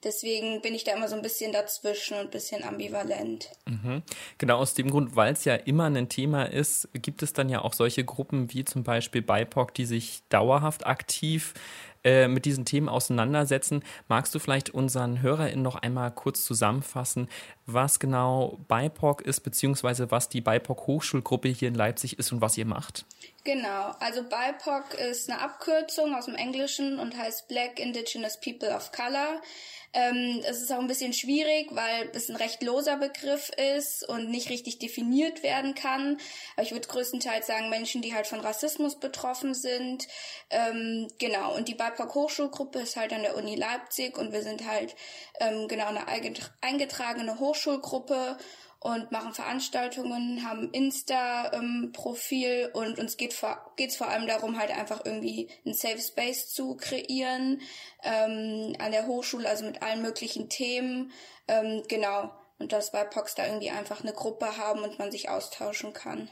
Deswegen 0.04 0.60
bin 0.62 0.74
ich 0.74 0.84
da 0.84 0.94
immer 0.94 1.08
so 1.08 1.14
ein 1.14 1.22
bisschen 1.22 1.52
dazwischen 1.52 2.14
und 2.14 2.24
ein 2.24 2.30
bisschen 2.30 2.64
ambivalent. 2.64 3.50
Mhm. 3.66 4.02
Genau 4.38 4.58
aus 4.58 4.74
dem 4.74 4.90
Grund, 4.90 5.14
weil 5.14 5.32
es 5.32 5.44
ja 5.44 5.54
immer 5.54 5.84
ein 5.84 6.08
Thema 6.08 6.44
ist, 6.44 6.88
gibt 6.94 7.22
es 7.22 7.32
dann 7.32 7.48
ja 7.48 7.62
auch 7.62 7.72
solche 7.72 8.04
Gruppen 8.04 8.52
wie 8.52 8.64
zum 8.64 8.82
Beispiel 8.82 9.22
BIPOC, 9.22 9.74
die 9.74 9.84
sich 9.84 10.22
dauerhaft 10.28 10.86
aktiv 10.86 11.54
äh, 12.04 12.28
mit 12.28 12.44
diesen 12.44 12.64
Themen 12.64 12.88
auseinandersetzen. 12.88 13.84
Magst 14.08 14.34
du 14.34 14.38
vielleicht 14.38 14.70
unseren 14.70 15.22
HörerInnen 15.22 15.62
noch 15.62 15.76
einmal 15.76 16.10
kurz 16.10 16.44
zusammenfassen, 16.44 17.28
was 17.66 18.00
genau 18.00 18.58
BIPOC 18.68 19.22
ist, 19.22 19.40
beziehungsweise 19.40 20.10
was 20.10 20.28
die 20.28 20.40
BIPOC 20.40 20.86
Hochschulgruppe 20.86 21.48
hier 21.48 21.68
in 21.68 21.74
Leipzig 21.74 22.18
ist 22.18 22.32
und 22.32 22.40
was 22.40 22.58
ihr 22.58 22.66
macht? 22.66 23.04
Genau, 23.44 23.92
also 24.00 24.22
BIPOC 24.22 24.94
ist 24.94 25.30
eine 25.30 25.40
Abkürzung 25.40 26.14
aus 26.14 26.26
dem 26.26 26.34
Englischen 26.34 26.98
und 26.98 27.16
heißt 27.16 27.48
Black 27.48 27.78
Indigenous 27.78 28.38
People 28.40 28.74
of 28.74 28.92
Color. 28.92 29.40
Ähm, 29.94 30.40
es 30.48 30.62
ist 30.62 30.72
auch 30.72 30.78
ein 30.78 30.86
bisschen 30.86 31.12
schwierig, 31.12 31.68
weil 31.72 32.10
es 32.14 32.30
ein 32.30 32.36
recht 32.36 32.62
loser 32.62 32.96
Begriff 32.96 33.50
ist 33.76 34.08
und 34.08 34.30
nicht 34.30 34.48
richtig 34.48 34.78
definiert 34.78 35.42
werden 35.42 35.74
kann. 35.74 36.18
Aber 36.54 36.62
ich 36.62 36.72
würde 36.72 36.88
größtenteils 36.88 37.46
sagen, 37.46 37.68
Menschen, 37.68 38.00
die 38.00 38.14
halt 38.14 38.26
von 38.26 38.40
Rassismus 38.40 38.98
betroffen 38.98 39.52
sind. 39.52 40.08
Ähm, 40.48 41.08
genau, 41.18 41.54
und 41.54 41.68
die 41.68 41.74
BIPOC 41.74 41.91
Hochschulgruppe 41.98 42.80
ist 42.80 42.96
halt 42.96 43.12
an 43.12 43.22
der 43.22 43.36
Uni 43.36 43.54
Leipzig 43.54 44.18
und 44.18 44.32
wir 44.32 44.42
sind 44.42 44.66
halt 44.66 44.94
ähm, 45.40 45.68
genau 45.68 45.86
eine 45.86 46.06
eingetragene 46.60 47.38
Hochschulgruppe 47.38 48.36
und 48.82 49.12
machen 49.12 49.32
Veranstaltungen, 49.32 50.44
haben 50.44 50.70
Insta-Profil 50.72 52.70
ähm, 52.74 52.80
und 52.80 52.98
uns 52.98 53.16
geht 53.16 53.32
vor, 53.32 53.72
geht's 53.76 53.96
vor 53.96 54.08
allem 54.08 54.26
darum, 54.26 54.58
halt 54.58 54.72
einfach 54.72 55.02
irgendwie 55.04 55.48
einen 55.64 55.74
Safe 55.74 56.00
Space 56.00 56.52
zu 56.52 56.76
kreieren 56.76 57.60
ähm, 58.02 58.74
an 58.80 58.90
der 58.90 59.06
Hochschule, 59.06 59.48
also 59.48 59.64
mit 59.64 59.82
allen 59.82 60.02
möglichen 60.02 60.48
Themen. 60.48 61.12
Ähm, 61.46 61.84
genau. 61.86 62.32
Und 62.58 62.72
dass 62.72 62.90
bei 62.90 63.04
Pox 63.04 63.36
da 63.36 63.46
irgendwie 63.46 63.70
einfach 63.70 64.02
eine 64.02 64.12
Gruppe 64.12 64.56
haben 64.56 64.80
und 64.80 64.98
man 64.98 65.12
sich 65.12 65.28
austauschen 65.28 65.92
kann. 65.92 66.28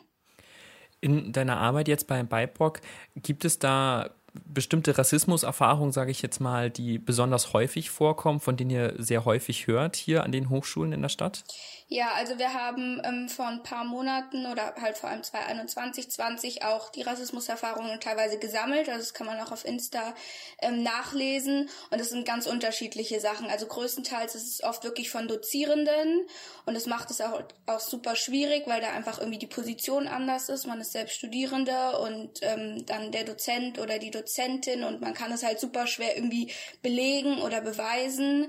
In 1.00 1.32
deiner 1.32 1.56
Arbeit 1.56 1.88
jetzt 1.88 2.08
bei 2.08 2.22
BIPOC, 2.22 2.80
gibt 3.14 3.44
es 3.44 3.58
da 3.58 4.10
bestimmte 4.52 4.96
Rassismuserfahrungen, 4.96 5.92
sage 5.92 6.10
ich 6.10 6.22
jetzt 6.22 6.40
mal, 6.40 6.70
die 6.70 6.98
besonders 6.98 7.52
häufig 7.52 7.90
vorkommen, 7.90 8.40
von 8.40 8.56
denen 8.56 8.70
ihr 8.70 8.94
sehr 8.98 9.24
häufig 9.24 9.66
hört 9.66 9.96
hier 9.96 10.24
an 10.24 10.32
den 10.32 10.50
Hochschulen 10.50 10.92
in 10.92 11.02
der 11.02 11.08
Stadt? 11.08 11.44
Ja, 11.92 12.12
also 12.14 12.38
wir 12.38 12.54
haben 12.54 13.02
ähm, 13.04 13.28
vor 13.28 13.48
ein 13.48 13.64
paar 13.64 13.84
Monaten 13.84 14.46
oder 14.46 14.76
halt 14.80 14.96
vor 14.96 15.10
allem 15.10 15.24
2021, 15.24 16.08
20 16.08 16.62
auch 16.64 16.88
die 16.90 17.02
Rassismuserfahrungen 17.02 17.98
teilweise 17.98 18.38
gesammelt. 18.38 18.88
Also 18.88 19.00
das 19.00 19.12
kann 19.12 19.26
man 19.26 19.40
auch 19.40 19.50
auf 19.50 19.64
Insta 19.64 20.14
ähm, 20.62 20.84
nachlesen. 20.84 21.68
Und 21.90 22.00
es 22.00 22.10
sind 22.10 22.24
ganz 22.24 22.46
unterschiedliche 22.46 23.18
Sachen. 23.18 23.50
Also 23.50 23.66
größtenteils 23.66 24.36
ist 24.36 24.46
es 24.46 24.62
oft 24.62 24.84
wirklich 24.84 25.10
von 25.10 25.26
Dozierenden. 25.26 26.28
Und 26.64 26.74
das 26.74 26.86
macht 26.86 27.10
es 27.10 27.20
auch, 27.20 27.42
auch 27.66 27.80
super 27.80 28.14
schwierig, 28.14 28.68
weil 28.68 28.80
da 28.80 28.92
einfach 28.92 29.18
irgendwie 29.18 29.40
die 29.40 29.48
Position 29.48 30.06
anders 30.06 30.48
ist. 30.48 30.68
Man 30.68 30.80
ist 30.80 30.92
selbst 30.92 31.16
Studierende 31.16 31.98
und 31.98 32.38
ähm, 32.42 32.86
dann 32.86 33.10
der 33.10 33.24
Dozent 33.24 33.80
oder 33.80 33.98
die 33.98 34.12
Dozentin. 34.12 34.39
Und 34.84 35.00
man 35.00 35.14
kann 35.14 35.32
es 35.32 35.42
halt 35.42 35.60
super 35.60 35.86
schwer 35.86 36.16
irgendwie 36.16 36.52
belegen 36.82 37.40
oder 37.42 37.60
beweisen 37.60 38.48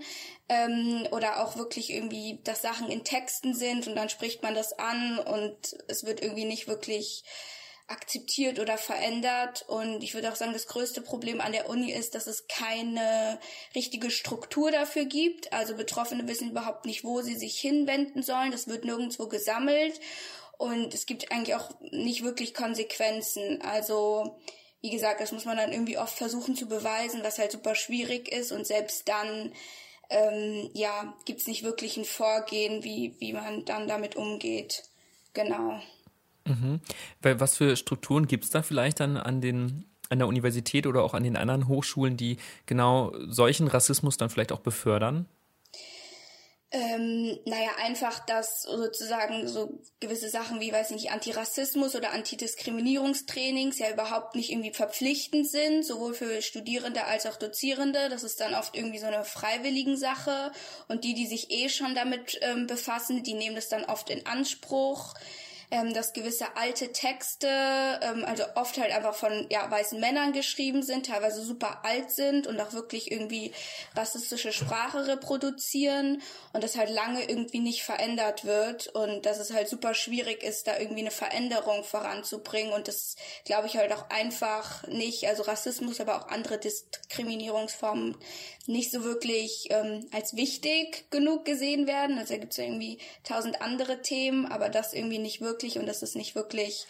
ähm, 0.50 1.08
oder 1.12 1.44
auch 1.44 1.58
wirklich 1.58 1.92
irgendwie, 1.92 2.40
dass 2.44 2.62
Sachen 2.62 2.90
in 2.90 3.04
Texten 3.04 3.54
sind 3.54 3.88
und 3.88 3.96
dann 3.96 4.10
spricht 4.10 4.44
man 4.44 4.56
das 4.56 4.74
an 4.74 5.20
und 5.20 5.76
es 5.88 6.04
wird 6.06 6.22
irgendwie 6.22 6.46
nicht 6.46 6.68
wirklich 6.68 7.24
akzeptiert 7.92 8.60
oder 8.60 8.78
verändert. 8.78 9.66
Und 9.68 10.02
ich 10.02 10.14
würde 10.14 10.32
auch 10.32 10.36
sagen, 10.36 10.54
das 10.54 10.68
größte 10.68 11.02
Problem 11.02 11.42
an 11.42 11.52
der 11.52 11.70
Uni 11.70 11.92
ist, 11.92 12.16
dass 12.16 12.28
es 12.28 12.48
keine 12.48 13.40
richtige 13.76 14.10
Struktur 14.10 14.72
dafür 14.72 15.06
gibt. 15.06 15.52
Also 15.54 15.76
Betroffene 15.76 16.28
wissen 16.28 16.52
überhaupt 16.52 16.86
nicht, 16.86 17.04
wo 17.04 17.22
sie 17.22 17.36
sich 17.36 17.60
hinwenden 17.60 18.24
sollen. 18.24 18.52
Das 18.52 18.68
wird 18.68 18.86
nirgendwo 18.86 19.28
gesammelt. 19.28 20.00
Und 20.58 20.94
es 20.94 21.06
gibt 21.06 21.32
eigentlich 21.32 21.56
auch 21.56 21.70
nicht 21.92 22.24
wirklich 22.24 22.54
Konsequenzen. 22.54 23.62
Also, 23.62 24.40
wie 24.82 24.90
gesagt, 24.90 25.22
das 25.22 25.32
muss 25.32 25.46
man 25.46 25.58
dann 25.58 25.72
irgendwie 25.72 25.98
oft 25.98 26.18
versuchen 26.18 26.56
zu 26.56 26.68
beweisen, 26.68 27.22
was 27.24 27.40
halt 27.40 27.52
super 27.52 27.76
schwierig 27.76 28.32
ist. 28.32 28.52
Und 28.52 28.66
selbst 28.66 29.08
dann 29.08 29.52
ähm, 30.10 30.70
ja, 30.74 31.14
gibt 31.26 31.42
es 31.42 31.48
nicht 31.48 31.64
wirklich 31.64 31.98
ein 31.98 32.06
Vorgehen, 32.06 32.84
wie, 32.84 33.16
wie 33.20 33.34
man 33.34 33.64
dann 33.66 33.88
damit 33.88 34.16
umgeht. 34.16 34.84
Genau. 35.34 35.80
Mhm. 36.46 36.82
Was 37.22 37.58
für 37.58 37.76
Strukturen 37.76 38.28
gibt 38.28 38.44
es 38.44 38.50
da 38.50 38.62
vielleicht 38.64 39.00
dann 39.00 39.18
an 39.18 39.42
den 39.42 39.86
an 40.10 40.20
der 40.20 40.28
Universität 40.28 40.88
oder 40.88 41.04
auch 41.04 41.14
an 41.14 41.24
den 41.24 41.38
anderen 41.38 41.70
Hochschulen, 41.70 42.18
die 42.18 42.36
genau 42.66 43.14
solchen 43.28 43.68
Rassismus 43.68 44.18
dann 44.18 44.30
vielleicht 44.30 44.52
auch 44.52 44.60
befördern? 44.60 45.26
Ähm, 46.74 47.38
naja, 47.46 47.72
einfach, 47.84 48.26
dass 48.26 48.62
sozusagen 48.62 49.46
so 49.46 49.82
gewisse 50.00 50.30
Sachen 50.30 50.62
wie, 50.62 50.72
weiß 50.72 50.92
nicht, 50.92 51.12
Antirassismus 51.12 51.96
oder 51.96 52.14
Antidiskriminierungstrainings 52.14 53.78
ja 53.78 53.92
überhaupt 53.92 54.36
nicht 54.36 54.52
irgendwie 54.52 54.74
verpflichtend 54.74 55.50
sind, 55.50 55.86
sowohl 55.86 56.14
für 56.14 56.42
Studierende 56.42 57.04
als 57.04 57.26
auch 57.26 57.36
Dozierende. 57.36 58.08
Das 58.08 58.24
ist 58.24 58.40
dann 58.40 58.56
oft 58.56 58.74
irgendwie 58.74 59.00
so 59.00 59.08
eine 59.08 59.26
freiwilligen 59.26 59.98
Sache. 59.98 60.54
Und 60.88 61.04
die, 61.04 61.14
die 61.14 61.28
sich 61.28 61.52
eh 61.52 61.68
schon 61.68 61.94
damit 61.94 62.40
ähm, 62.42 62.68
befassen, 62.68 63.22
die 63.22 63.34
nehmen 63.34 63.56
das 63.56 63.68
dann 63.68 63.84
oft 63.84 64.10
in 64.10 64.26
Anspruch 64.26 65.14
ähm, 65.72 65.94
dass 65.94 66.12
gewisse 66.12 66.58
alte 66.58 66.92
Texte, 66.92 67.48
ähm, 67.48 68.26
also 68.26 68.44
oft 68.56 68.78
halt 68.78 68.92
einfach 68.92 69.16
von 69.16 69.48
ja, 69.50 69.72
weißen 69.72 70.00
Männern 70.00 70.34
geschrieben 70.34 70.84
sind, 70.84 71.06
teilweise 71.06 71.42
super 71.42 71.86
alt 71.86 72.12
sind 72.12 72.46
und 72.46 72.60
auch 72.60 72.74
wirklich 72.74 73.10
irgendwie 73.10 73.54
rassistische 73.96 74.52
Sprache 74.52 75.08
reproduzieren 75.08 76.22
und 76.52 76.64
das 76.64 76.78
halt 76.78 76.90
lange 76.90 77.24
irgendwie 77.24 77.60
nicht 77.60 77.84
verändert 77.84 78.44
wird 78.44 78.88
und 78.88 79.26
dass 79.26 79.40
es 79.40 79.54
halt 79.54 79.70
super 79.70 79.94
schwierig 79.94 80.44
ist, 80.44 80.68
da 80.68 80.78
irgendwie 80.78 81.02
eine 81.02 81.12
Veränderung 81.12 81.86
voranzubringen 81.86 82.74
und 82.74 82.90
das 82.90 83.16
glaube 83.46 83.68
ich 83.68 83.78
halt 83.78 83.94
auch 83.94 84.10
einfach 84.10 84.86
nicht, 84.88 85.26
also 85.28 85.44
Rassismus, 85.44 86.02
aber 86.02 86.18
auch 86.18 86.28
andere 86.28 86.58
Diskriminierungsformen 86.58 88.18
nicht 88.68 88.92
so 88.92 89.04
wirklich 89.04 89.68
ähm, 89.72 90.08
als 90.12 90.36
wichtig 90.36 91.10
genug 91.10 91.46
gesehen 91.46 91.88
werden. 91.88 92.18
Also 92.18 92.34
da 92.34 92.40
gibt 92.40 92.52
es 92.54 92.58
ja 92.58 92.66
irgendwie 92.66 93.00
tausend 93.24 93.62
andere 93.62 94.02
Themen, 94.02 94.46
aber 94.46 94.70
das 94.70 94.94
irgendwie 94.94 95.20
nicht 95.20 95.42
wirklich 95.42 95.61
und 95.78 95.86
das 95.86 96.02
ist 96.02 96.16
nicht 96.16 96.36
wirklich 96.36 96.86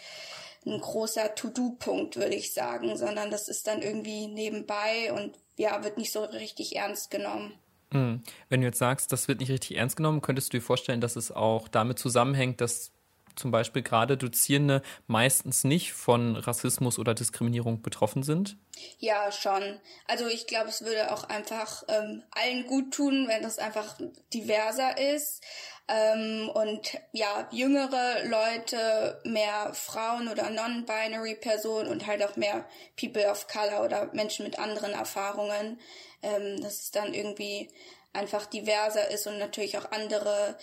ein 0.66 0.80
großer 0.80 1.34
To-Do-Punkt, 1.34 2.16
würde 2.16 2.34
ich 2.34 2.54
sagen, 2.54 2.96
sondern 2.96 3.30
das 3.30 3.48
ist 3.48 3.66
dann 3.66 3.82
irgendwie 3.82 4.28
nebenbei 4.28 5.12
und 5.12 5.36
ja, 5.56 5.82
wird 5.84 5.98
nicht 5.98 6.12
so 6.12 6.22
richtig 6.24 6.76
ernst 6.76 7.10
genommen. 7.10 7.54
Hm. 7.92 8.22
Wenn 8.48 8.60
du 8.60 8.66
jetzt 8.66 8.78
sagst, 8.78 9.12
das 9.12 9.28
wird 9.28 9.40
nicht 9.40 9.50
richtig 9.50 9.76
ernst 9.76 9.96
genommen, 9.96 10.22
könntest 10.22 10.52
du 10.52 10.58
dir 10.58 10.62
vorstellen, 10.62 11.00
dass 11.00 11.16
es 11.16 11.30
auch 11.30 11.68
damit 11.68 11.98
zusammenhängt, 11.98 12.60
dass 12.60 12.92
zum 13.36 13.50
Beispiel 13.50 13.82
gerade 13.82 14.16
Dozierende 14.16 14.82
meistens 15.06 15.64
nicht 15.64 15.92
von 15.92 16.36
Rassismus 16.36 16.98
oder 16.98 17.14
Diskriminierung 17.14 17.82
betroffen 17.82 18.22
sind? 18.22 18.56
Ja, 18.98 19.30
schon. 19.32 19.80
Also 20.06 20.26
ich 20.26 20.46
glaube, 20.46 20.68
es 20.68 20.84
würde 20.84 21.12
auch 21.12 21.24
einfach 21.24 21.82
ähm, 21.88 22.22
allen 22.30 22.66
gut 22.66 22.94
tun, 22.94 23.26
wenn 23.28 23.42
das 23.42 23.58
einfach 23.58 23.98
diverser 24.32 24.98
ist. 24.98 25.42
Ähm, 25.88 26.50
und 26.54 26.98
ja, 27.12 27.48
jüngere 27.50 28.24
Leute, 28.24 29.20
mehr 29.24 29.74
Frauen 29.74 30.28
oder 30.28 30.48
non-binary 30.50 31.34
Personen 31.34 31.88
und 31.88 32.06
halt 32.06 32.22
auch 32.22 32.36
mehr 32.36 32.66
People 32.98 33.28
of 33.30 33.46
Color 33.48 33.84
oder 33.84 34.10
Menschen 34.12 34.44
mit 34.44 34.58
anderen 34.58 34.92
Erfahrungen, 34.92 35.80
ähm, 36.22 36.62
dass 36.62 36.80
es 36.80 36.90
dann 36.92 37.14
irgendwie 37.14 37.68
einfach 38.12 38.46
diverser 38.46 39.10
ist 39.10 39.26
und 39.26 39.38
natürlich 39.38 39.76
auch 39.78 39.90
andere 39.90 40.56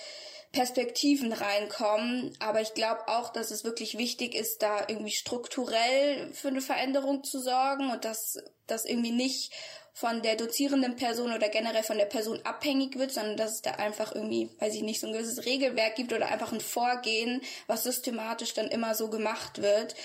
Perspektiven 0.51 1.31
reinkommen. 1.31 2.35
Aber 2.39 2.61
ich 2.61 2.73
glaube 2.73 3.07
auch, 3.07 3.31
dass 3.31 3.51
es 3.51 3.63
wirklich 3.63 3.97
wichtig 3.97 4.35
ist, 4.35 4.61
da 4.61 4.85
irgendwie 4.87 5.11
strukturell 5.11 6.31
für 6.33 6.47
eine 6.47 6.61
Veränderung 6.61 7.23
zu 7.23 7.39
sorgen 7.39 7.91
und 7.91 8.05
dass 8.05 8.37
das 8.67 8.85
irgendwie 8.85 9.11
nicht 9.11 9.53
von 9.93 10.21
der 10.21 10.37
dozierenden 10.37 10.95
Person 10.95 11.33
oder 11.33 11.49
generell 11.49 11.83
von 11.83 11.97
der 11.97 12.05
Person 12.05 12.39
abhängig 12.45 12.97
wird, 12.97 13.11
sondern 13.11 13.37
dass 13.37 13.55
es 13.55 13.61
da 13.61 13.71
einfach 13.71 14.15
irgendwie, 14.15 14.49
weiß 14.59 14.73
ich 14.75 14.81
nicht, 14.81 15.01
so 15.01 15.07
ein 15.07 15.13
gewisses 15.13 15.45
Regelwerk 15.45 15.95
gibt 15.95 16.13
oder 16.13 16.29
einfach 16.29 16.53
ein 16.53 16.61
Vorgehen, 16.61 17.41
was 17.67 17.83
systematisch 17.83 18.53
dann 18.53 18.69
immer 18.69 18.95
so 18.95 19.09
gemacht 19.09 19.61
wird. 19.61 19.95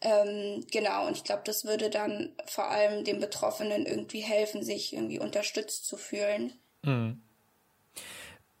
Ähm, 0.00 0.66
genau, 0.70 1.06
und 1.06 1.16
ich 1.16 1.24
glaube, 1.24 1.42
das 1.44 1.64
würde 1.64 1.90
dann 1.90 2.34
vor 2.46 2.70
allem 2.70 3.04
den 3.04 3.20
Betroffenen 3.20 3.86
irgendwie 3.86 4.20
helfen, 4.20 4.62
sich 4.62 4.92
irgendwie 4.92 5.18
unterstützt 5.18 5.86
zu 5.86 5.96
fühlen. 5.96 6.58
Mhm. 6.82 7.22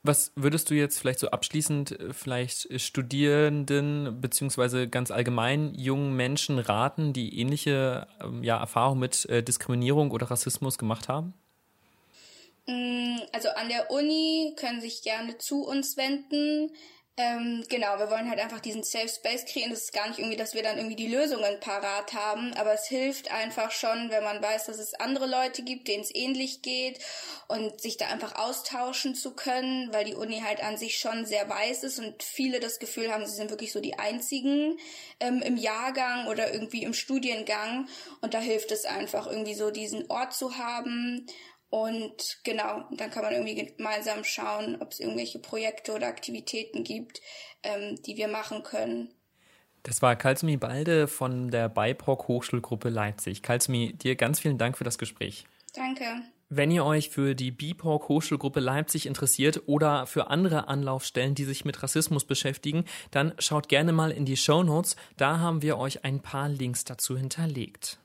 Was 0.06 0.32
würdest 0.36 0.68
du 0.68 0.74
jetzt 0.74 0.98
vielleicht 0.98 1.18
so 1.18 1.30
abschließend 1.30 1.98
äh, 1.98 2.12
vielleicht 2.12 2.78
Studierenden 2.78 4.20
beziehungsweise 4.20 4.86
ganz 4.86 5.10
allgemein 5.10 5.74
jungen 5.74 6.14
Menschen 6.14 6.58
raten, 6.58 7.14
die 7.14 7.40
ähnliche 7.40 8.06
ähm, 8.22 8.44
ja, 8.44 8.58
Erfahrungen 8.58 9.00
mit 9.00 9.24
äh, 9.30 9.42
Diskriminierung 9.42 10.10
oder 10.10 10.30
Rassismus 10.30 10.76
gemacht 10.76 11.08
haben? 11.08 11.32
Mm, 12.66 13.16
also 13.32 13.48
an 13.56 13.70
der 13.70 13.90
Uni 13.90 14.54
können 14.56 14.82
sich 14.82 15.02
gerne 15.02 15.38
zu 15.38 15.64
uns 15.64 15.96
wenden. 15.96 16.70
Ähm, 17.16 17.62
genau, 17.68 17.96
wir 17.98 18.10
wollen 18.10 18.28
halt 18.28 18.40
einfach 18.40 18.58
diesen 18.58 18.82
Safe 18.82 19.08
Space 19.08 19.44
kreieren. 19.44 19.70
Das 19.70 19.82
ist 19.82 19.92
gar 19.92 20.08
nicht 20.08 20.18
irgendwie, 20.18 20.36
dass 20.36 20.54
wir 20.54 20.64
dann 20.64 20.78
irgendwie 20.78 20.96
die 20.96 21.14
Lösungen 21.14 21.60
parat 21.60 22.12
haben, 22.12 22.52
aber 22.54 22.74
es 22.74 22.88
hilft 22.88 23.30
einfach 23.30 23.70
schon, 23.70 24.10
wenn 24.10 24.24
man 24.24 24.42
weiß, 24.42 24.66
dass 24.66 24.78
es 24.78 24.94
andere 24.94 25.28
Leute 25.28 25.62
gibt, 25.62 25.86
denen 25.86 26.02
es 26.02 26.12
ähnlich 26.12 26.62
geht 26.62 26.98
und 27.46 27.80
sich 27.80 27.98
da 27.98 28.08
einfach 28.08 28.34
austauschen 28.34 29.14
zu 29.14 29.32
können, 29.32 29.92
weil 29.92 30.04
die 30.04 30.16
Uni 30.16 30.40
halt 30.40 30.60
an 30.60 30.76
sich 30.76 30.98
schon 30.98 31.24
sehr 31.24 31.48
weiß 31.48 31.84
ist 31.84 32.00
und 32.00 32.20
viele 32.24 32.58
das 32.58 32.80
Gefühl 32.80 33.12
haben, 33.12 33.24
sie 33.26 33.36
sind 33.36 33.50
wirklich 33.50 33.70
so 33.70 33.80
die 33.80 33.96
einzigen 33.96 34.76
ähm, 35.20 35.40
im 35.40 35.56
Jahrgang 35.56 36.26
oder 36.26 36.52
irgendwie 36.52 36.82
im 36.82 36.94
Studiengang 36.94 37.86
und 38.22 38.34
da 38.34 38.40
hilft 38.40 38.72
es 38.72 38.86
einfach 38.86 39.28
irgendwie 39.28 39.54
so 39.54 39.70
diesen 39.70 40.10
Ort 40.10 40.34
zu 40.34 40.58
haben 40.58 41.28
und 41.74 42.38
genau, 42.44 42.84
dann 42.92 43.10
kann 43.10 43.24
man 43.24 43.32
irgendwie 43.32 43.56
gemeinsam 43.56 44.22
schauen, 44.22 44.76
ob 44.78 44.92
es 44.92 45.00
irgendwelche 45.00 45.40
Projekte 45.40 45.92
oder 45.92 46.06
Aktivitäten 46.06 46.84
gibt, 46.84 47.20
ähm, 47.64 48.00
die 48.06 48.16
wir 48.16 48.28
machen 48.28 48.62
können. 48.62 49.08
Das 49.82 50.00
war 50.00 50.14
Kalsumi 50.14 50.56
Balde 50.56 51.08
von 51.08 51.50
der 51.50 51.68
BIPOC 51.68 52.28
Hochschulgruppe 52.28 52.90
Leipzig. 52.90 53.42
Kalsumi, 53.42 53.92
dir 53.92 54.14
ganz 54.14 54.38
vielen 54.38 54.56
Dank 54.56 54.78
für 54.78 54.84
das 54.84 54.98
Gespräch. 54.98 55.46
Danke. 55.74 56.04
Wenn 56.48 56.70
ihr 56.70 56.84
euch 56.84 57.10
für 57.10 57.34
die 57.34 57.50
BIPOC 57.50 58.08
Hochschulgruppe 58.08 58.60
Leipzig 58.60 59.06
interessiert 59.06 59.62
oder 59.66 60.06
für 60.06 60.28
andere 60.30 60.68
Anlaufstellen, 60.68 61.34
die 61.34 61.44
sich 61.44 61.64
mit 61.64 61.82
Rassismus 61.82 62.24
beschäftigen, 62.24 62.84
dann 63.10 63.34
schaut 63.40 63.68
gerne 63.68 63.92
mal 63.92 64.12
in 64.12 64.26
die 64.26 64.36
Show 64.36 64.62
Notes. 64.62 64.94
Da 65.16 65.40
haben 65.40 65.60
wir 65.60 65.76
euch 65.76 66.04
ein 66.04 66.20
paar 66.20 66.48
Links 66.48 66.84
dazu 66.84 67.18
hinterlegt. 67.18 67.98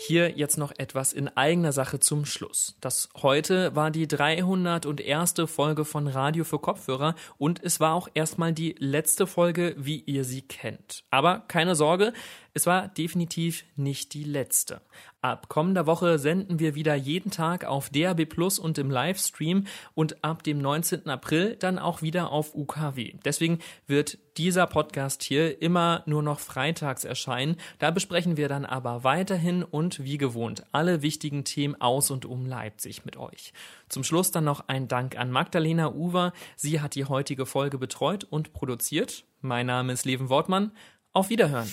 Hier 0.00 0.30
jetzt 0.38 0.58
noch 0.58 0.72
etwas 0.78 1.12
in 1.12 1.26
eigener 1.36 1.72
Sache 1.72 1.98
zum 1.98 2.24
Schluss. 2.24 2.76
Das 2.80 3.08
heute 3.20 3.74
war 3.74 3.90
die 3.90 4.06
301. 4.06 5.34
Folge 5.46 5.84
von 5.84 6.06
Radio 6.06 6.44
für 6.44 6.60
Kopfhörer 6.60 7.16
und 7.36 7.60
es 7.64 7.80
war 7.80 7.94
auch 7.94 8.08
erstmal 8.14 8.52
die 8.52 8.76
letzte 8.78 9.26
Folge, 9.26 9.74
wie 9.76 9.98
ihr 9.98 10.22
sie 10.22 10.42
kennt. 10.42 11.02
Aber 11.10 11.40
keine 11.48 11.74
Sorge, 11.74 12.12
es 12.54 12.66
war 12.66 12.88
definitiv 12.88 13.64
nicht 13.76 14.14
die 14.14 14.24
letzte. 14.24 14.80
Ab 15.20 15.48
kommender 15.48 15.86
Woche 15.86 16.18
senden 16.18 16.60
wir 16.60 16.76
wieder 16.76 16.94
jeden 16.94 17.32
Tag 17.32 17.64
auf 17.64 17.90
DAB 17.90 18.24
Plus 18.24 18.60
und 18.60 18.78
im 18.78 18.88
Livestream 18.88 19.66
und 19.94 20.22
ab 20.22 20.44
dem 20.44 20.58
19. 20.58 21.08
April 21.08 21.56
dann 21.56 21.78
auch 21.78 22.02
wieder 22.02 22.30
auf 22.30 22.54
UKW. 22.54 23.14
Deswegen 23.24 23.58
wird 23.88 24.18
dieser 24.36 24.68
Podcast 24.68 25.24
hier 25.24 25.60
immer 25.60 26.04
nur 26.06 26.22
noch 26.22 26.38
freitags 26.38 27.04
erscheinen. 27.04 27.56
Da 27.80 27.90
besprechen 27.90 28.36
wir 28.36 28.48
dann 28.48 28.64
aber 28.64 29.02
weiterhin 29.02 29.64
und 29.64 30.04
wie 30.04 30.18
gewohnt 30.18 30.64
alle 30.70 31.02
wichtigen 31.02 31.44
Themen 31.44 31.80
aus 31.80 32.12
und 32.12 32.24
um 32.24 32.46
Leipzig 32.46 33.04
mit 33.04 33.16
euch. 33.16 33.52
Zum 33.88 34.04
Schluss 34.04 34.30
dann 34.30 34.44
noch 34.44 34.68
ein 34.68 34.86
Dank 34.86 35.18
an 35.18 35.32
Magdalena 35.32 35.92
Uwer. 35.92 36.32
Sie 36.54 36.80
hat 36.80 36.94
die 36.94 37.06
heutige 37.06 37.44
Folge 37.44 37.78
betreut 37.78 38.22
und 38.22 38.52
produziert. 38.52 39.24
Mein 39.40 39.66
Name 39.66 39.92
ist 39.92 40.04
Leven 40.04 40.28
Wortmann. 40.28 40.72
Auf 41.18 41.30
Wiederhören. 41.30 41.66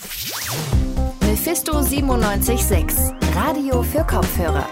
Mephisto 1.20 1.80
976, 1.80 3.14
Radio 3.32 3.80
für 3.84 4.02
Kopfhörer. 4.04 4.66